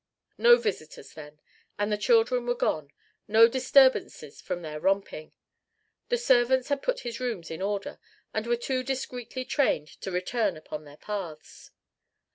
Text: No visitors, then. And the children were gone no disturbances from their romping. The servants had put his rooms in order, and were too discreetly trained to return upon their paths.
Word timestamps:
No 0.39 0.57
visitors, 0.57 1.13
then. 1.13 1.39
And 1.77 1.91
the 1.91 1.95
children 1.95 2.47
were 2.47 2.55
gone 2.55 2.91
no 3.27 3.47
disturbances 3.47 4.41
from 4.41 4.63
their 4.63 4.79
romping. 4.79 5.31
The 6.09 6.17
servants 6.17 6.69
had 6.69 6.81
put 6.81 7.01
his 7.01 7.19
rooms 7.19 7.51
in 7.51 7.61
order, 7.61 7.99
and 8.33 8.47
were 8.47 8.57
too 8.57 8.81
discreetly 8.81 9.45
trained 9.45 9.89
to 10.01 10.09
return 10.09 10.57
upon 10.57 10.85
their 10.85 10.97
paths. 10.97 11.69